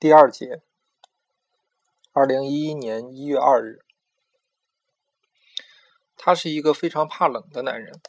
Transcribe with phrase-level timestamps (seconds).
[0.00, 0.62] 第二节，
[2.14, 3.84] 二零一一年一月二日，
[6.16, 8.00] 他是一个非常怕冷的男人。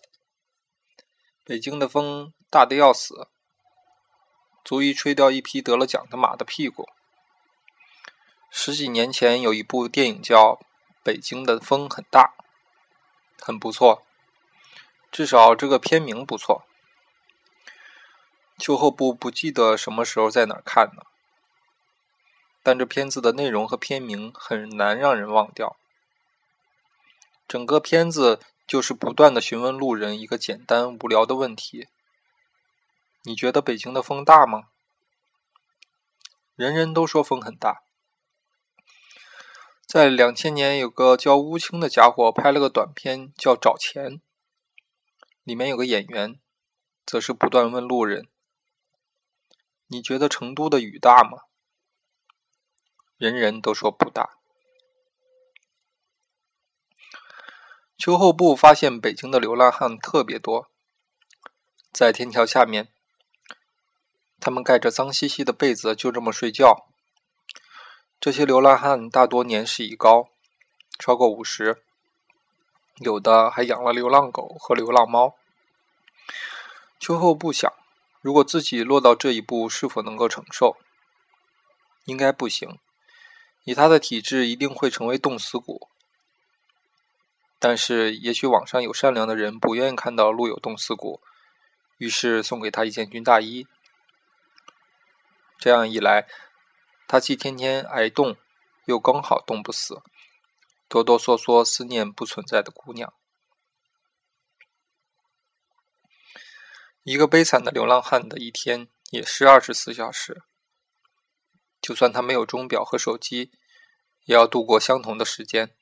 [1.44, 3.28] 北京的风大的要死，
[4.64, 6.88] 足以吹掉一匹得了奖的马的屁股。
[8.50, 10.54] 十几年前有一部电影叫
[11.04, 12.34] 《北京的风很大》，
[13.46, 14.04] 很不错，
[15.12, 16.64] 至少这个片名不错。
[18.58, 21.04] 秋后部不记得什么时候在哪儿看呢。
[22.64, 25.78] 但这片子的内容和片名很难让人忘掉。
[27.48, 31.88] 整个片子就是不断的询问路人一个简单无聊的问题：
[33.24, 34.70] 你觉得北京的风大吗？
[36.56, 37.84] 人人都说风很大。
[39.86, 44.12] 在两千年，有个叫乌青的家伙拍了个短片，叫《找钱》，
[45.44, 46.40] 里面有个演员，
[47.06, 48.30] 则是不断问路人：
[49.88, 51.40] 你觉得成都的雨大吗？
[53.22, 54.32] 人人都说不大。
[57.96, 60.72] 秋后部发现北京的流浪汉特别多，
[61.92, 62.92] 在天桥下面，
[64.40, 66.88] 他们盖着脏兮兮的被子，就这么睡觉。
[68.20, 70.30] 这些流浪汉大多年事已高，
[70.98, 71.84] 超过五十，
[73.02, 75.36] 有的还养了流浪狗和流浪猫。
[77.00, 77.72] 秋后部想，
[78.20, 80.78] 如果自己落到这一步，是否能够承受？
[82.06, 82.80] 应该不行。
[83.64, 85.90] 以他的体质，一定会成为冻死骨。
[87.60, 91.22] 但是，也许网上有善良的人不愿意看到路有冻死骨，
[91.98, 93.68] 于是送给他一件军大衣。
[95.60, 96.28] 这样一来，
[97.08, 98.36] 他既天天挨冻，
[98.86, 100.02] 又刚好冻不死，
[100.88, 103.14] 哆哆嗦嗦思念不存在的姑娘。
[107.04, 110.42] 一个悲惨的流浪汉的一天也是二十四小时。
[111.82, 113.52] 就算他没有钟表和手机，
[114.26, 115.76] 也要度过相同的时间。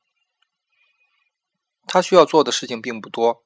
[1.86, 3.44] 他需要做的事情并不多，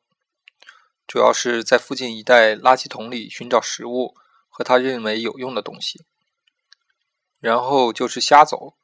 [1.07, 4.15] 主要是在附近一带垃圾桶里寻找食物
[4.49, 6.05] 和他认为有用的东西，
[7.39, 8.77] 然后就是瞎走。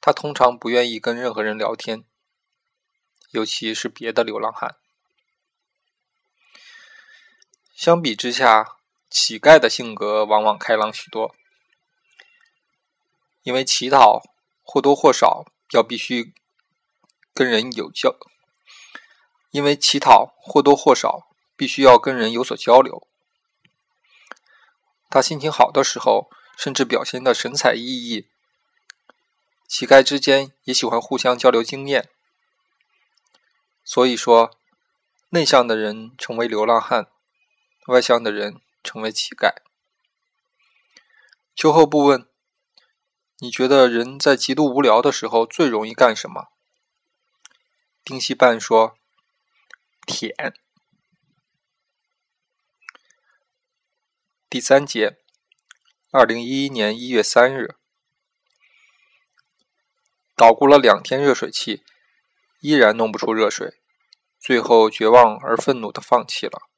[0.00, 2.04] 他通常不愿意跟任何人聊天，
[3.30, 4.76] 尤其是别的流浪汉。
[7.72, 8.76] 相比之下，
[9.08, 11.36] 乞丐的性格往往开朗许多。
[13.42, 14.22] 因为乞讨
[14.62, 16.32] 或多或少要必须
[17.34, 18.16] 跟人有交，
[19.50, 23.06] 因为乞讨或多或少必须要跟人有所交流。
[25.10, 28.26] 他心情好的时候，甚至表现的神采奕奕。
[29.66, 32.08] 乞丐之间也喜欢互相交流经验。
[33.84, 34.56] 所以说，
[35.30, 37.08] 内向的人成为流浪汉，
[37.88, 39.54] 外向的人成为乞丐。
[41.56, 42.31] 秋后不问。
[43.42, 46.52] 你觉得人在极度无聊的时候最容易干什么？
[48.04, 48.96] 丁西半说
[50.06, 50.54] ：“舔。”
[54.48, 55.18] 第三节，
[56.12, 57.74] 二零一一年一月三日，
[60.36, 61.82] 捣鼓了两天热水器，
[62.60, 63.80] 依然弄不出热水，
[64.38, 66.68] 最后绝望而愤怒的放弃了。